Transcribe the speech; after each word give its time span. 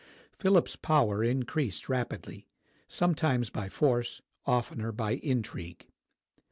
Philip's 0.31 0.75
power 0.75 1.23
increased 1.23 1.87
rapidly, 1.87 2.47
some 2.87 3.13
times 3.13 3.51
by 3.51 3.69
force, 3.69 4.19
oftener 4.47 4.91
by 4.91 5.11
intrigue. 5.17 5.85